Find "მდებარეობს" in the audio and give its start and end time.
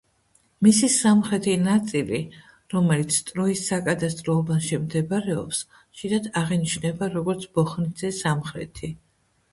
4.87-5.61